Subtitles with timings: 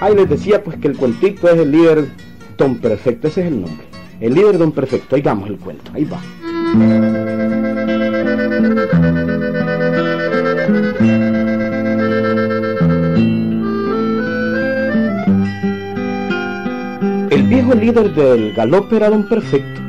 [0.00, 2.08] Ahí les decía pues que el cuentito es el líder
[2.56, 3.84] Don Perfecto, ese es el nombre.
[4.18, 6.18] El líder Don Perfecto, oigamos el cuento, ahí va.
[17.30, 19.82] El viejo líder del galope era Don Perfecto,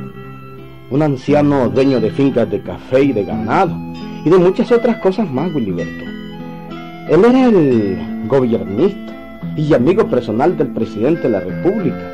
[0.89, 3.73] un anciano dueño de fincas de café y de ganado,
[4.25, 6.03] y de muchas otras cosas más, Wiliberto.
[7.09, 9.11] Él era el gobernista
[9.55, 12.11] y amigo personal del presidente de la República,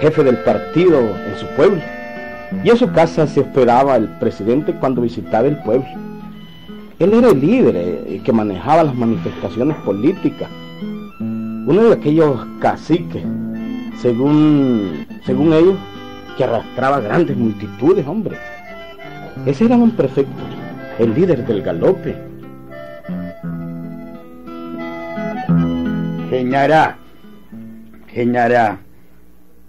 [0.00, 1.80] jefe del partido en su pueblo.
[2.64, 5.86] Y en su casa se esperaba el presidente cuando visitaba el pueblo.
[6.98, 10.48] Él era el líder eh, que manejaba las manifestaciones políticas,
[11.18, 13.24] uno de aquellos caciques,
[14.00, 15.76] según, según ellos,
[16.36, 18.36] que arrastraba grandes multitudes, hombre.
[19.46, 20.42] Ese era un prefecto,
[20.98, 22.16] el líder del galope.
[26.32, 26.96] Señora,
[28.14, 28.78] señora,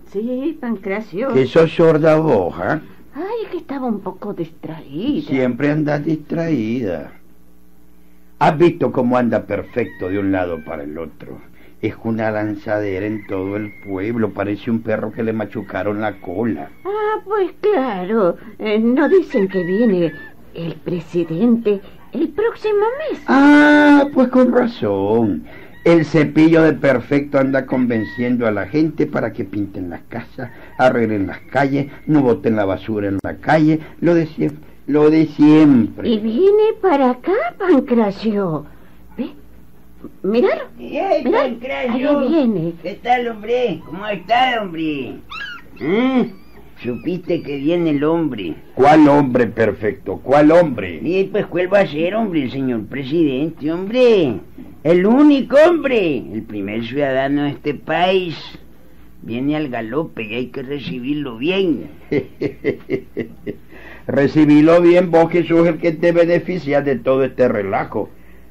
[0.08, 1.34] Sí, Pancracio.
[1.34, 2.80] que sos sorda vos, ¿eh?
[3.16, 5.28] Ay, que estaba un poco distraída.
[5.28, 7.12] Siempre andas distraída.
[8.40, 11.42] ¿Has visto cómo anda perfecto de un lado para el otro?
[11.82, 16.70] Es una lanzadera en todo el pueblo, parece un perro que le machucaron la cola.
[16.86, 18.38] Ah, pues claro.
[18.58, 20.14] Eh, ¿No dicen que viene
[20.54, 21.82] el presidente
[22.14, 23.22] el próximo mes?
[23.28, 25.44] Ah, pues con razón.
[25.84, 31.28] El cepillo de perfecto anda convenciendo a la gente para que pinten las casas, arreglen
[31.28, 34.64] las calles, no boten la basura en la calle, lo de siempre.
[34.88, 36.10] Lo de siempre.
[36.10, 38.66] Y viene para acá, Pancracio.
[39.18, 39.30] ¿Ve?
[40.24, 40.64] Miralo.
[40.78, 42.20] ¡Ey, Mirá, Pancracio!
[42.20, 42.74] ahí viene.
[42.82, 43.82] ¿Qué tal, hombre?
[43.86, 45.16] ¿Cómo está, hombre?
[45.80, 46.32] ¿Eh?
[46.84, 48.56] ¿Supiste que viene el hombre?
[48.76, 50.18] ¿Cuál hombre perfecto?
[50.18, 51.00] ¿Cuál hombre?
[51.02, 52.44] Y pues, ¿cuál va a ser, hombre?
[52.44, 54.40] El señor presidente, hombre.
[54.84, 56.18] El único hombre.
[56.18, 58.38] El primer ciudadano de este país.
[59.22, 61.90] Viene al galope y hay que recibirlo bien.
[64.08, 68.10] Recibilo bien vos que sos el que te beneficia de todo este relajo.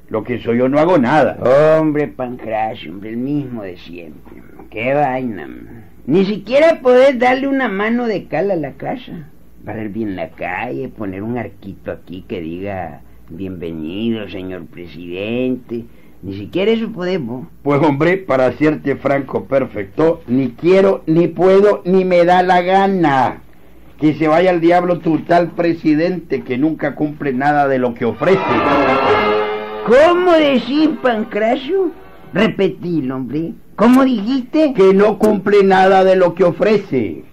[0.09, 1.37] Lo que soy yo no hago nada.
[1.79, 4.43] Hombre, Pancracio, hombre, el mismo de siempre.
[4.71, 5.91] Qué vaina.
[6.05, 9.29] Ni siquiera podés darle una mano de cal a la casa.
[9.63, 15.85] Barrer bien la calle, poner un arquito aquí que diga bienvenido, señor presidente.
[16.23, 17.47] Ni siquiera eso podemos.
[17.63, 23.43] Pues hombre, para hacerte franco perfecto, ni quiero, ni puedo, ni me da la gana.
[24.01, 28.07] Que se vaya al diablo tu tal presidente que nunca cumple nada de lo que
[28.07, 28.41] ofrece.
[29.87, 31.93] ¿Cómo decís, Pancracio?
[32.35, 33.53] Repetilo, hombre.
[33.83, 34.75] ¿Cómo dijiste?
[34.75, 37.25] Que no cumple nada de lo que ofrece.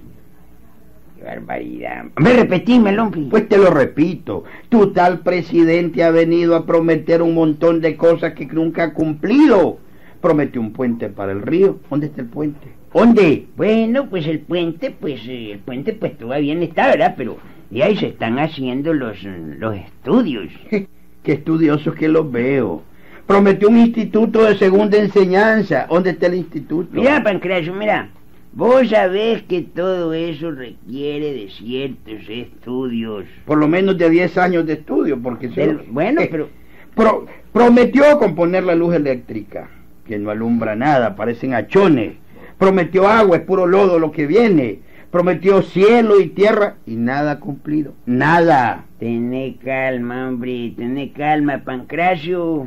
[1.15, 2.05] Qué barbaridad.
[2.17, 3.21] Hombre, repetímelo, hombre.
[3.29, 8.33] Pues te lo repito, tu tal presidente ha venido a prometer un montón de cosas
[8.33, 9.77] que nunca ha cumplido.
[10.21, 11.81] Prometió un puente para el río.
[11.87, 12.67] ¿Dónde está el puente?
[12.91, 13.45] ¿Dónde?
[13.55, 17.13] Bueno, pues el puente, pues eh, el puente pues todavía no está, ¿verdad?
[17.15, 17.37] Pero
[17.69, 20.51] y ahí se están haciendo los, los estudios.
[20.71, 22.88] Qué estudiosos que los veo.
[23.33, 25.85] Prometió un instituto de segunda enseñanza.
[25.87, 26.89] ¿Dónde está el instituto?
[26.99, 28.09] Mira, Pancracio, mira.
[28.53, 33.25] Vos sabés que todo eso requiere de ciertos estudios.
[33.45, 36.49] Por lo menos de 10 años de estudio, porque Del- no- bueno, Eh, pero
[36.95, 39.69] pro- prometió componer la luz eléctrica,
[40.07, 42.13] que no alumbra nada, parecen achones.
[42.57, 44.79] Prometió agua, es puro lodo lo que viene.
[45.11, 47.93] Prometió cielo y tierra y nada ha cumplido.
[48.07, 48.85] Nada.
[48.99, 52.65] Tené calma, hombre, tené calma, Pancracio.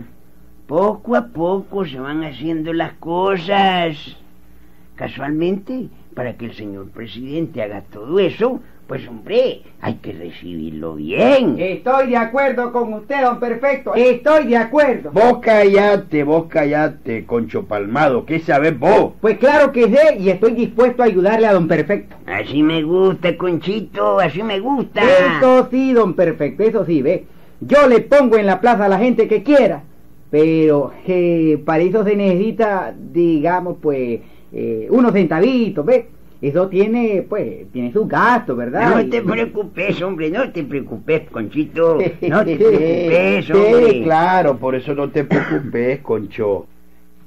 [0.67, 3.97] Poco a poco se van haciendo las cosas.
[4.95, 11.57] Casualmente, para que el señor presidente haga todo eso, pues hombre, hay que recibirlo bien.
[11.59, 13.95] Estoy de acuerdo con usted, don Perfecto.
[13.95, 15.11] Estoy de acuerdo.
[15.13, 18.25] Vos callate, vos callate, Concho Palmado.
[18.25, 19.15] ¿Qué sabés vos?
[19.21, 22.17] Pues claro que sé y estoy dispuesto a ayudarle a don Perfecto.
[22.27, 25.03] Así me gusta, Conchito, así me gusta.
[25.03, 27.27] Eso sí, don Perfecto, eso sí, ve.
[27.61, 29.83] Yo le pongo en la plaza a la gente que quiera.
[30.33, 34.19] Pero eh, para eso se necesita, digamos, pues,
[34.51, 36.07] eh, unos centavitos, ¿ve?
[36.41, 38.97] Eso tiene, pues, tiene sus gastos, ¿verdad?
[38.97, 41.99] No te preocupes, hombre, no te preocupes, Conchito.
[42.23, 44.03] No te Sí, preocupes, sí, hombre.
[44.05, 46.67] claro, por eso no te preocupes, Concho.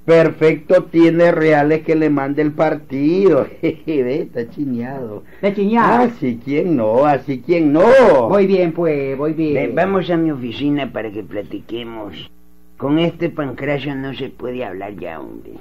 [0.04, 3.46] Perfecto tiene reales que le mande el partido.
[3.62, 5.24] Ve, está chineado.
[5.44, 6.02] De chiñar.
[6.02, 7.84] Así quién no, así quién no.
[8.30, 9.54] Voy bien, pues, voy bien.
[9.54, 12.30] Ven, vamos a mi oficina para que platiquemos.
[12.78, 15.54] Con este pancracio no se puede hablar ya, hombre.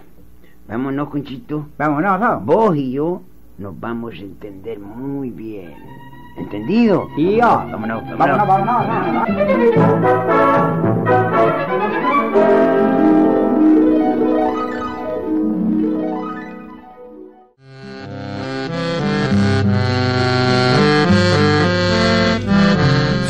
[0.66, 1.68] Vámonos, Conchito.
[1.78, 2.40] Vámonos, no.
[2.40, 3.22] Vos y yo
[3.58, 5.74] nos vamos a entender muy bien.
[6.36, 7.06] ¿Entendido?
[7.14, 7.46] Tío.
[7.46, 8.48] Vámonos, vámonos.
[8.48, 9.44] vámonos, vámonos,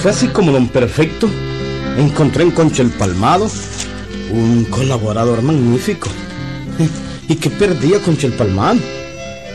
[0.01, 1.29] Fue así como don Perfecto
[1.97, 3.49] encontró en Concha el Palmado
[4.35, 6.09] un colaborador magnífico
[7.29, 8.81] y que perdía Concho el Palmado.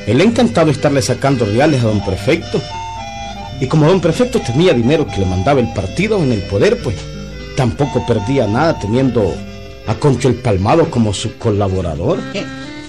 [0.08, 2.62] Él encantado estarle sacando reales a don Perfecto.
[3.60, 6.96] Y como don Perfecto tenía dinero que le mandaba el partido en el poder, pues
[7.56, 9.36] tampoco perdía nada teniendo
[9.86, 12.20] a Concho el Palmado como su colaborador.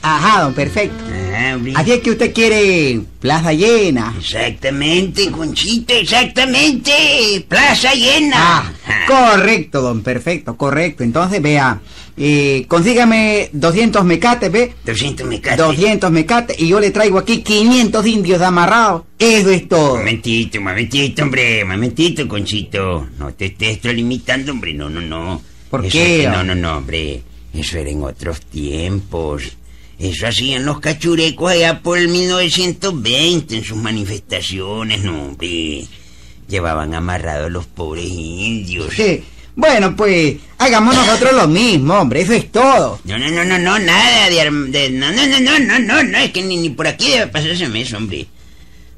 [0.02, 1.04] Ajá, don Perfecto.
[1.34, 1.56] Ah.
[1.76, 4.14] Así es que usted quiere plaza llena.
[4.18, 7.44] Exactamente, Conchito, exactamente.
[7.48, 8.36] Plaza llena.
[8.36, 8.72] Ah,
[9.06, 11.02] correcto, don Perfecto, correcto.
[11.02, 11.80] Entonces, vea,
[12.16, 14.74] eh, consígame 200 mecates, ¿ve?
[14.84, 15.58] 200 mecates.
[15.58, 19.02] 200 mecates y yo le traigo aquí 500 indios amarrados.
[19.18, 19.96] Eso es todo.
[19.96, 23.08] Momentito, momentito, hombre, momentito, Conchito.
[23.18, 25.40] No te estés extralimitando, hombre, no, no, no.
[25.70, 26.16] ¿Por Eso qué?
[26.16, 27.22] es que- no, no, no, hombre.
[27.52, 29.56] Eso era en otros tiempos.
[30.00, 35.84] Eso hacían los cachurecos allá por el 1920 en sus manifestaciones, no, hombre.
[36.48, 38.94] Llevaban amarrados a los pobres indios.
[38.94, 39.22] Sí.
[39.54, 42.98] Bueno, pues hagamos nosotros lo mismo, hombre, eso es todo.
[43.04, 46.18] No, no, no, no, no, nada de, de- no, no, no, no, no, no, no,
[46.18, 48.26] es que ni, ni por aquí debe pasarse eso, hombre.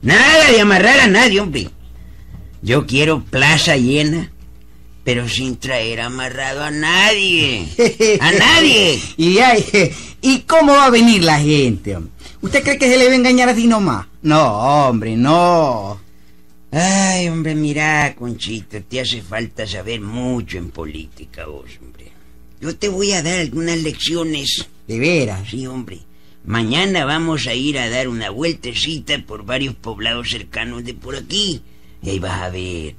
[0.02, 1.69] Nada de amarrar a nadie, hombre.
[2.62, 4.31] Yo quiero plaza llena,
[5.04, 7.66] pero sin traer amarrado a nadie.
[8.20, 9.00] A nadie.
[9.16, 9.64] y, ay,
[10.22, 11.96] ¿Y cómo va a venir la gente?
[11.96, 12.12] hombre?
[12.40, 14.06] ¿Usted cree que se le va a engañar así nomás?
[14.22, 16.00] No, hombre, no.
[16.70, 22.12] Ay, hombre, mira, Conchito, te hace falta saber mucho en política, vos, hombre.
[22.60, 24.69] Yo te voy a dar algunas lecciones.
[24.87, 25.50] De veras.
[25.50, 25.99] Sí, hombre.
[26.44, 31.62] Mañana vamos a ir a dar una vueltecita por varios poblados cercanos de por aquí.
[32.02, 32.94] Y ahí vas a ver.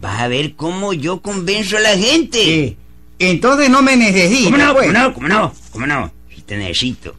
[0.00, 2.38] Vas a ver cómo yo convenzo a la gente.
[2.38, 2.76] Sí.
[3.18, 4.50] Entonces no me necesita.
[4.50, 4.72] ¿Cómo no?
[4.74, 4.86] pues.
[4.86, 5.14] ¿Cómo no?
[5.14, 5.54] ¿Cómo no?
[5.72, 6.12] ¿Cómo no?
[6.34, 7.14] Si te necesito.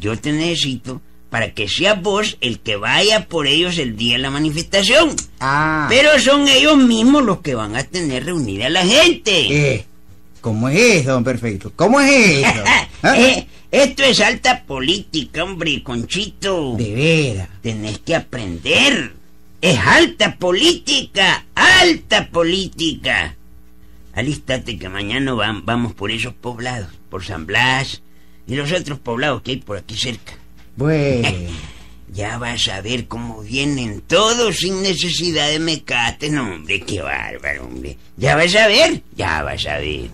[0.00, 1.00] Yo te necesito
[1.30, 5.14] para que seas vos el que vaya por ellos el día de la manifestación.
[5.40, 5.86] Ah.
[5.88, 9.74] Pero son ellos mismos los que van a tener reunida a la gente.
[9.74, 9.84] Eh,
[10.40, 11.72] ¿Cómo es eso, don Perfecto?
[11.74, 12.64] ¿Cómo es eso?
[13.02, 13.18] ¿Ah?
[13.18, 16.74] Eh, esto es alta política, hombre, Conchito.
[16.76, 17.48] De veras.
[17.62, 19.12] Tenés que aprender.
[19.60, 23.34] Es alta política, alta política.
[24.14, 28.02] Alístate que mañana vam- vamos por esos poblados, por San Blas
[28.46, 30.32] y los otros poblados que hay por aquí cerca.
[30.76, 31.28] Bueno.
[32.08, 36.30] Ya vas a ver cómo vienen todos sin necesidad de mecate.
[36.30, 37.98] No, hombre, qué bárbaro, hombre.
[38.16, 40.08] Ya vas a ver, ya vas a ver.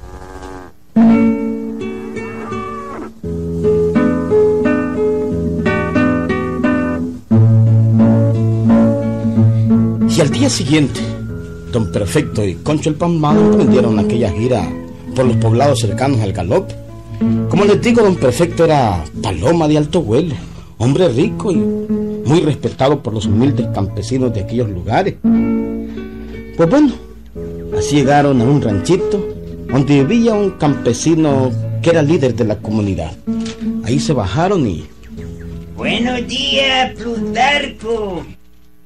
[10.42, 10.98] Día siguiente,
[11.70, 14.68] Don Perfecto y Concho el Palmado emprendieron aquella gira
[15.14, 16.74] por los poblados cercanos al galope.
[17.48, 20.34] Como les digo, Don Perfecto era paloma de alto vuelo,
[20.78, 25.14] hombre rico y muy respetado por los humildes campesinos de aquellos lugares.
[25.22, 26.92] Pues bueno,
[27.78, 29.24] así llegaron a un ranchito
[29.68, 31.52] donde vivía un campesino
[31.82, 33.12] que era líder de la comunidad.
[33.84, 34.88] Ahí se bajaron y
[35.76, 38.24] Buenos días, Plutarco.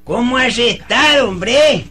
[0.06, 1.84] ¿Cómo has estado, hombre?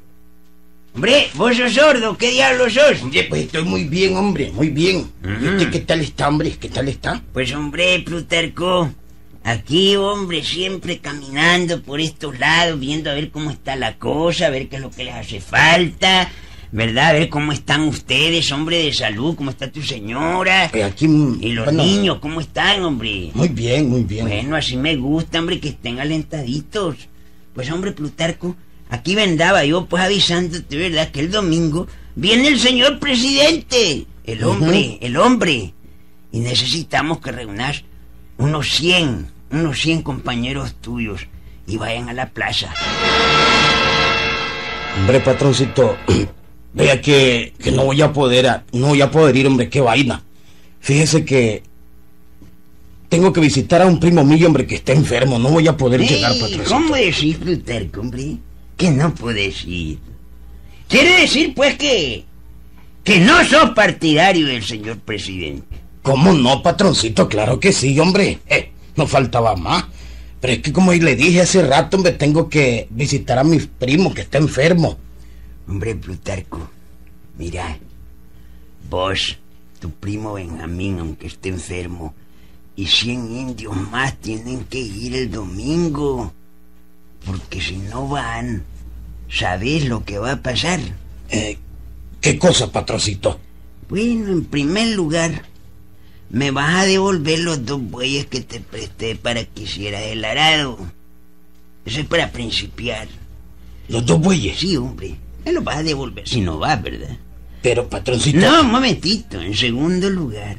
[0.95, 3.03] Hombre, vos sos sordo, ¿qué diablos sos?
[3.03, 4.99] Oye, pues estoy muy bien, hombre, muy bien.
[5.21, 5.43] Ujú.
[5.43, 6.55] ¿Y usted qué tal está, hombre?
[6.57, 7.21] ¿Qué tal está?
[7.33, 8.89] Pues hombre, Plutarco,
[9.43, 14.49] aquí hombre, siempre caminando por estos lados, viendo a ver cómo está la cosa, a
[14.49, 16.31] ver qué es lo que les hace falta,
[16.71, 17.07] ¿verdad?
[17.07, 20.71] A ver cómo están ustedes, hombre de salud, cómo está tu señora.
[20.73, 21.05] Eh, aquí...
[21.41, 23.31] Y los bueno, niños, ¿cómo están, hombre?
[23.33, 24.25] Muy bien, muy bien.
[24.25, 27.09] Bueno, así me gusta, hombre, que estén alentaditos.
[27.55, 28.55] Pues, hombre, Plutarco,
[28.89, 31.09] aquí vendaba yo, pues, avisándote, ¿verdad?
[31.11, 34.05] Que el domingo viene el señor presidente.
[34.25, 35.73] El hombre, el hombre.
[36.31, 37.83] Y necesitamos que reúnas
[38.37, 41.27] unos 100, unos 100 compañeros tuyos
[41.65, 42.73] y vayan a la plaza.
[44.97, 45.97] Hombre, patroncito,
[46.73, 49.81] vea que, que no voy a poder, a- no voy a poder ir, hombre, qué
[49.81, 50.23] vaina.
[50.79, 51.63] Fíjese que
[53.09, 55.39] tengo que visitar a un primo mío, hombre, que está enfermo.
[55.39, 56.69] No voy a poder llegar, patroncito.
[56.69, 58.37] ¿Cómo decís, Plutarco, hombre?
[58.77, 59.99] Que no puedes ir.
[60.87, 62.25] Quiere decir, pues, que...
[63.03, 65.77] Que no sos partidario del señor presidente.
[66.01, 67.29] ¿Cómo no, patroncito?
[67.29, 68.39] Claro que sí, hombre.
[68.47, 69.85] Eh, no faltaba más.
[70.39, 74.13] Pero es que como le dije hace rato, hombre, tengo que visitar a mi primo
[74.13, 74.97] que está enfermo.
[75.67, 76.69] Hombre, Plutarco,
[77.37, 77.77] mira,
[78.89, 79.37] vos,
[79.79, 82.13] tu primo Benjamín, aunque esté enfermo,
[82.75, 86.33] y cien indios más tienen que ir el domingo.
[87.25, 88.63] Porque si no van,
[89.29, 90.79] ¿sabés lo que va a pasar?
[91.29, 91.57] Eh,
[92.21, 93.39] ¿Qué cosa, patroncito?
[93.89, 95.43] Bueno, en primer lugar,
[96.29, 100.77] me vas a devolver los dos bueyes que te presté para que hicieras el arado.
[101.85, 103.07] Eso es para principiar.
[103.87, 104.57] Los dos bueyes.
[104.59, 105.15] Sí, hombre.
[105.45, 107.15] Me lo vas a devolver si no vas, ¿verdad?
[107.61, 108.39] Pero, patroncito...
[108.39, 109.39] No, un momentito.
[109.39, 110.57] En segundo lugar,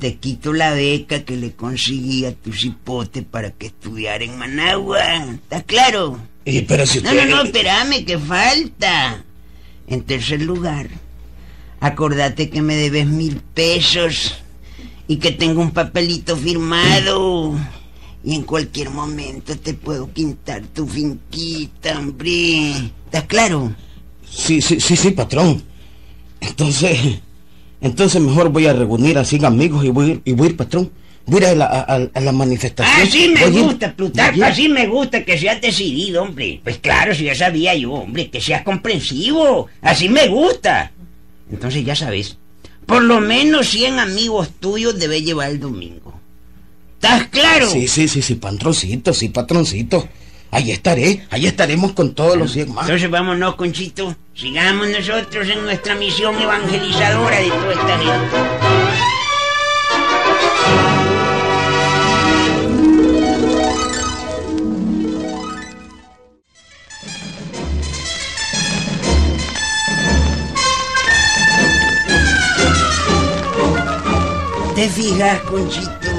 [0.00, 5.00] te quito la beca que le conseguí a tu cipote para que estudiara en Managua.
[5.34, 6.18] ¿Está claro?
[6.44, 9.22] Y, pero si No, no, no, espérame, que falta.
[9.86, 10.88] En tercer lugar,
[11.80, 14.42] acordate que me debes mil pesos
[15.06, 17.54] y que tengo un papelito firmado.
[18.24, 22.70] Y en cualquier momento te puedo quintar tu finquita, hombre.
[23.04, 23.74] ¿Estás claro?
[24.28, 25.62] Sí, sí, sí, sí, patrón.
[26.40, 27.20] Entonces...
[27.80, 30.56] Entonces mejor voy a reunir así amigos y voy, a ir- y voy a ir,
[30.56, 30.90] patrón.
[31.26, 33.06] Voy a ir a la, a, a- a la manifestación.
[33.06, 36.60] Así me Voy a ir- gusta, Plutarco, así me gusta que seas decidido, hombre.
[36.64, 39.68] Pues claro, si ya sabía yo, hombre, que seas comprensivo.
[39.80, 40.92] Así me gusta.
[41.50, 42.36] Entonces ya sabes,
[42.86, 46.18] por lo menos 100 amigos tuyos debes llevar el domingo.
[46.94, 47.68] ¿Estás claro?
[47.70, 50.06] Sí, sí, sí, sí, patroncito, sí, patroncito.
[50.52, 52.84] Ahí estaré, ahí estaremos con todos los 100 más.
[52.84, 54.16] Entonces vámonos, Conchito.
[54.34, 58.36] Sigamos nosotros en nuestra misión evangelizadora de toda esta gente.
[74.74, 76.09] ¿Te fijas, Conchito?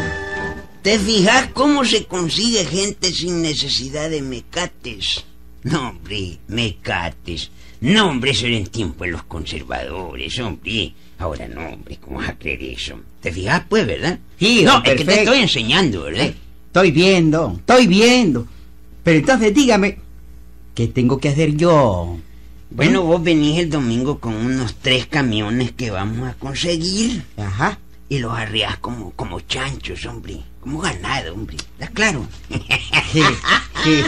[0.81, 5.23] ¿Te fijas cómo se consigue gente sin necesidad de mecates?
[5.63, 7.51] No, hombre, mecates.
[7.81, 10.93] No, hombre, eso era en tiempo de los conservadores, hombre.
[11.19, 12.99] Ahora no, hombre, ¿cómo vas a creer eso?
[13.21, 14.17] ¿Te fijas, pues, verdad?
[14.39, 16.33] Sí, No, es que te estoy enseñando, ¿verdad?
[16.67, 18.47] Estoy viendo, estoy viendo.
[19.03, 19.99] Pero entonces dígame,
[20.73, 22.17] ¿qué tengo que hacer yo?
[22.71, 27.77] Bueno, vos venís el domingo con unos tres camiones que vamos a conseguir Ajá.
[28.09, 30.39] y los arriás como, como chanchos, hombre.
[30.61, 31.57] Como ganado, hombre.
[31.57, 32.25] ¿Estás claro?
[33.11, 33.23] Sí,
[33.83, 34.03] sí.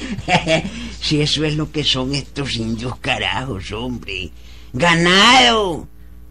[1.00, 4.30] si eso es lo que son estos indios carajos, hombre.
[4.72, 5.86] Ganado.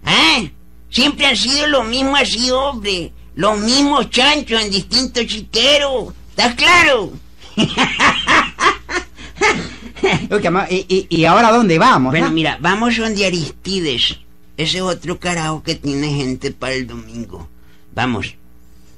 [0.06, 0.52] ¿Eh?
[0.90, 3.12] Siempre han sido lo mismo así, hombre.
[3.36, 6.14] Los mismos chanchos en distintos chiqueros.
[6.32, 7.12] ¿Estás claro?
[10.70, 12.12] ¿y, y, y ahora dónde vamos?
[12.12, 14.20] Bueno, mira, vamos donde Aristides.
[14.58, 17.48] Ese es otro carajo que tiene gente para el domingo.
[17.94, 18.36] Vamos.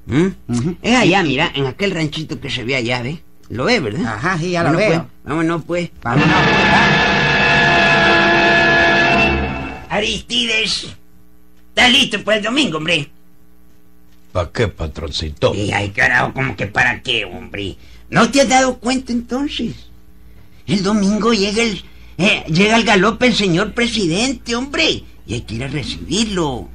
[0.05, 0.27] ¿Mm?
[0.81, 3.19] Es allá, mira, en aquel ranchito que se ve allá, ¿ves?
[3.50, 4.05] ¿Lo ves, verdad?
[4.15, 5.00] Ajá, sí, ya lo Bueno, veo.
[5.00, 5.89] pues, vámonos, pues.
[6.01, 6.36] Vámonos.
[9.89, 10.95] Aristides.
[11.69, 13.10] ¿Estás listo para el domingo, hombre?
[14.31, 15.53] ¿Para qué, patroncito?
[15.53, 17.75] Y ay, carajo, como que para qué, hombre.
[18.10, 19.75] ¿No te has dado cuenta entonces?
[20.65, 21.83] El domingo llega el
[22.17, 26.69] eh, llega al galope el señor presidente, hombre, y hay que ir a recibirlo.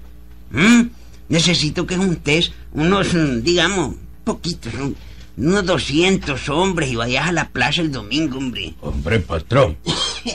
[0.50, 0.82] ¿Mm?
[1.28, 3.94] Necesito que juntes unos, mm, digamos,
[4.24, 4.96] poquitos, un-
[5.36, 8.74] unos 200 hombres y vayas a la plaza el domingo, hombre.
[8.80, 9.76] Hombre, patrón,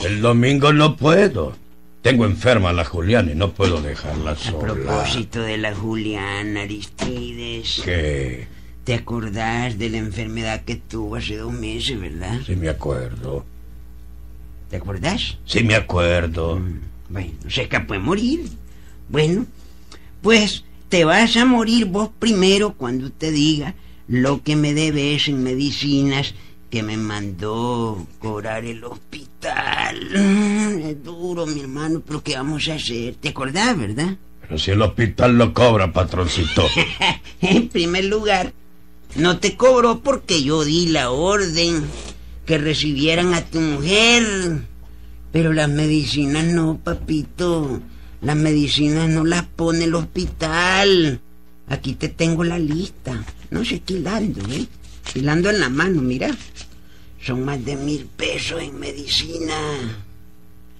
[0.04, 1.56] el domingo no puedo.
[2.02, 4.58] Tengo enferma a la Juliana y no puedo dejarla A sola.
[4.58, 8.46] propósito de la Juliana Aristides, Que
[8.84, 12.40] ¿te acordás de la enfermedad que tuvo hace dos meses, verdad?
[12.46, 13.44] sí me acuerdo.
[14.70, 15.38] ¿Te acordás?
[15.46, 16.60] Sí me acuerdo.
[17.08, 18.40] Bueno, se escapó de morir.
[19.08, 19.46] Bueno,
[20.20, 23.74] pues te vas a morir vos primero cuando te diga
[24.06, 26.36] lo que me debes en medicinas
[26.70, 29.98] que me mandó cobrar el hospital.
[30.14, 33.16] Mm, Es duro, mi hermano, pero ¿qué vamos a hacer?
[33.16, 34.16] ¿Te acordás, verdad?
[34.42, 36.62] Pero si el hospital lo cobra, patroncito.
[37.40, 38.52] En primer lugar,
[39.16, 41.82] no te cobró porque yo di la orden
[42.46, 44.62] que recibieran a tu mujer.
[45.32, 47.80] Pero las medicinas no, papito.
[48.24, 51.20] Las medicinas no las pone el hospital.
[51.68, 53.22] Aquí te tengo la lista.
[53.50, 54.66] No sé, quilando, ¿eh?
[55.12, 56.34] Quilando en la mano, mira.
[57.20, 59.54] Son más de mil pesos en medicina.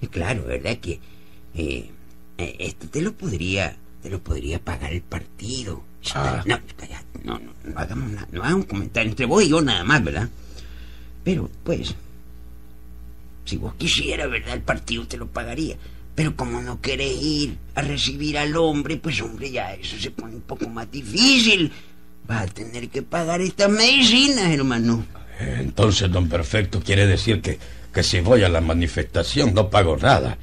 [0.01, 0.77] Y claro, ¿verdad?
[0.77, 0.99] Que
[1.53, 1.91] eh,
[2.37, 5.83] esto te lo podría, te lo podría pagar el partido.
[6.15, 6.43] Ah.
[6.45, 6.59] No,
[7.23, 10.03] no, no, no hagamos nada, no hagamos un comentario entre vos y yo nada más,
[10.03, 10.29] ¿verdad?
[11.23, 11.95] Pero, pues,
[13.45, 14.53] si vos quisieras, ¿verdad?
[14.53, 15.77] El partido te lo pagaría.
[16.15, 20.35] Pero como no querés ir a recibir al hombre, pues hombre, ya eso se pone
[20.35, 21.71] un poco más difícil.
[22.25, 25.05] Vas a tener que pagar estas medicinas, hermano.
[25.39, 27.59] Entonces, don Perfecto, quiere decir que,
[27.93, 30.37] que si voy a la manifestación no pago nada.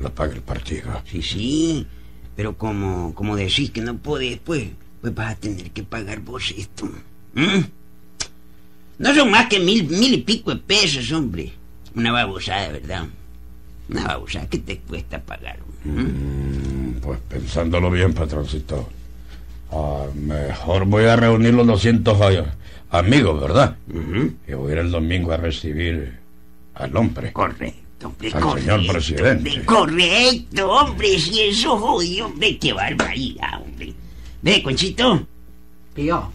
[0.00, 1.02] Lo paga el partido.
[1.08, 1.86] Sí, sí.
[2.34, 4.66] Pero como, como decís que no podés, pues,
[5.00, 6.90] pues vas a tener que pagar vos esto.
[7.34, 7.60] ¿Mm?
[8.98, 11.52] No son más que mil, mil y pico de pesos, hombre.
[11.94, 13.06] Una babosada, ¿verdad?
[13.90, 15.58] Una babosada que te cuesta pagar.
[15.84, 17.00] ¿Mm?
[17.02, 18.88] Pues pensándolo bien, patroncito.
[19.70, 22.54] Ah, mejor voy a reunir los 200 a-
[22.98, 23.76] amigos, ¿verdad?
[23.92, 24.32] Ujú.
[24.48, 26.18] Y voy a ir el domingo a recibir
[26.74, 27.32] al hombre.
[27.32, 28.06] Correcto.
[28.08, 29.50] hombre, Al correcto, señor presidente.
[29.50, 33.92] hombre, correcto, hombre, si eso jodido, hombre, qué barbaridad, hombre.
[34.42, 35.26] Ve, Conchito,
[35.94, 36.30] Tío.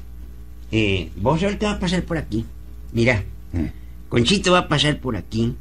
[0.71, 2.45] eh, vos ahorita vas a pasar por aquí.
[2.91, 3.65] Mira, Mm.
[4.09, 5.53] Conchito va a pasar por aquí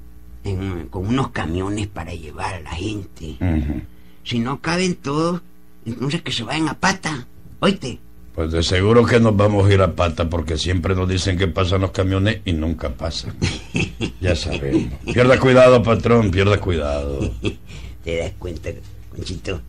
[0.48, 3.36] en- con unos camiones para llevar a la gente.
[3.40, 3.82] Ujú.
[4.24, 5.40] Si no caben todos,
[5.86, 7.26] entonces que se vayan a pata.
[7.60, 7.98] Oíste.
[8.34, 11.48] Pues de seguro que nos vamos a ir a pata porque siempre nos dicen que
[11.48, 13.34] pasan los camiones y nunca pasan.
[14.20, 14.92] Ya sabemos.
[15.12, 17.32] Pierda cuidado, patrón, pierda cuidado.
[18.04, 18.70] ¿Te das cuenta,
[19.14, 19.60] Conchito?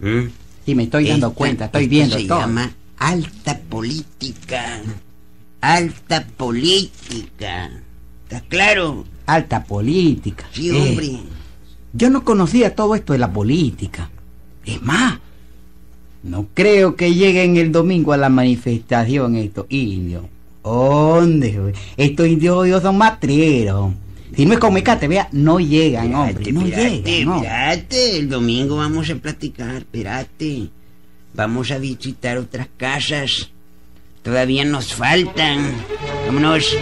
[0.00, 0.26] ¿Mm?
[0.64, 2.40] Sí, me estoy dando Esta- cuenta, estoy esto viendo se todo.
[2.40, 4.80] llama alta política.
[5.60, 7.70] Alta política.
[8.24, 9.04] ¿Está claro?
[9.28, 10.46] Alta política.
[10.52, 11.10] Sí, Eh, hombre.
[11.92, 14.08] Yo no conocía todo esto de la política.
[14.64, 15.18] Es más,
[16.22, 20.24] no creo que lleguen el domingo a la manifestación estos indios.
[20.64, 21.74] ¿Dónde?
[21.98, 23.92] Estos indios hoy son matreros.
[24.34, 26.50] Si no es con mecate, vea, no llegan, hombre.
[26.52, 27.42] No llegan, no.
[27.90, 30.68] El domingo vamos a platicar, espérate.
[31.34, 33.50] Vamos a visitar otras casas.
[34.22, 35.70] Todavía nos faltan.
[36.26, 36.76] Vámonos.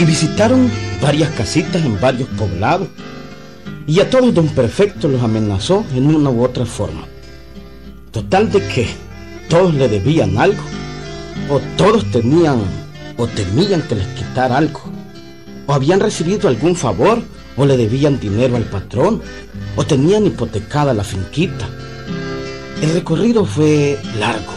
[0.00, 0.70] Y visitaron
[1.02, 2.88] varias casitas en varios poblados
[3.86, 7.06] y a todos don Perfecto los amenazó en una u otra forma.
[8.10, 8.88] Total de que
[9.50, 10.62] todos le debían algo
[11.50, 12.60] o todos tenían
[13.18, 14.80] o temían que les quitara algo
[15.66, 17.22] o habían recibido algún favor
[17.56, 19.20] o le debían dinero al patrón
[19.76, 21.68] o tenían hipotecada la finquita.
[22.80, 24.54] El recorrido fue largo.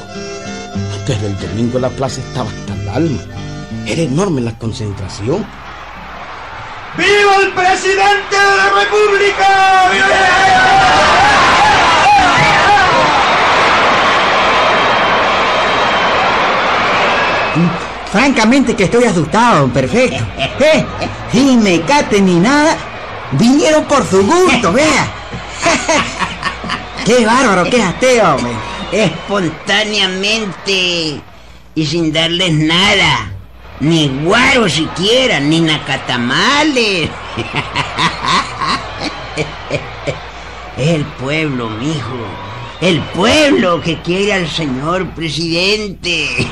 [1.06, 3.33] Desde el domingo la plaza estaba hasta el alma.
[3.86, 5.46] Era enorme la concentración.
[6.98, 9.90] ¡Viva el presidente de la República!
[18.12, 20.24] Francamente que estoy asustado, perfecto.
[20.60, 20.86] Eh,
[21.32, 22.78] sin mecate ni nada,
[23.32, 25.08] vinieron por su gusto, vea.
[27.06, 28.54] Qué bárbaro, qué ateo, hombre.
[28.94, 31.20] espontáneamente
[31.76, 33.33] y sin darles nada.
[33.84, 37.10] Ni guaro siquiera, ni nacatamales.
[40.78, 42.26] Es el pueblo, mijo.
[42.80, 46.28] El pueblo que quiere al señor presidente.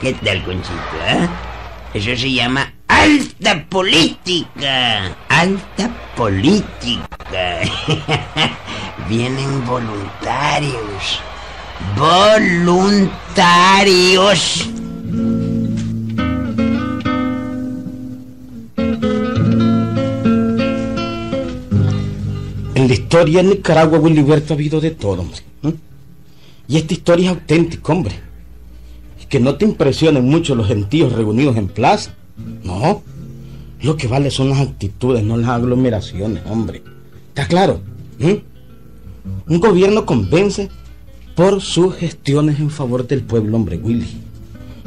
[0.00, 0.72] ¿Qué tal, Conchito?
[1.04, 1.28] eh?
[1.94, 5.16] Eso se llama alta política.
[5.28, 7.58] Alta política.
[9.08, 11.20] Vienen voluntarios.
[11.96, 14.68] Voluntarios.
[22.74, 25.24] En la historia en Nicaragua, Willyberto, ha habido de todo.
[26.66, 28.14] Y esta historia es auténtica, hombre.
[29.22, 32.14] Y que no te impresionen mucho los gentíos reunidos en plaza.
[32.64, 33.02] No.
[33.82, 36.82] Lo que vale son las actitudes, no las aglomeraciones, hombre.
[37.28, 37.80] ¿Está claro?
[38.18, 38.42] ¿Eh?
[39.46, 40.70] Un gobierno convence
[41.36, 44.31] por sus gestiones en favor del pueblo, hombre, Willy.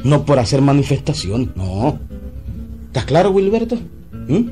[0.05, 1.99] No por hacer manifestaciones, no.
[2.85, 3.75] ¿Está claro, Wilberto?
[4.27, 4.45] ¿Eh?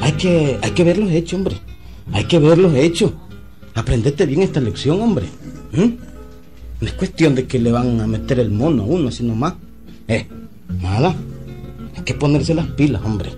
[0.00, 1.56] Hay que, hay que ver los hechos, hombre.
[2.12, 3.12] Hay que ver los hechos.
[3.72, 5.26] Aprendete bien esta lección, hombre.
[5.70, 5.90] ¿Mm?
[6.80, 9.54] No es cuestión de que le van a meter el mono a uno, sino más.
[10.08, 10.26] Eh,
[10.82, 11.14] nada.
[11.96, 13.30] Hay que ponerse las pilas, hombre.